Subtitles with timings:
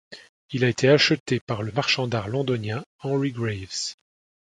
[0.49, 3.93] Il a été acheté par le marchand d'art londonien Henry Graves.